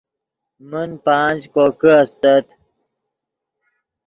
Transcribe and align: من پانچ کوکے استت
من 0.69 0.89
پانچ 1.05 1.39
کوکے 1.53 1.91
استت 2.01 2.45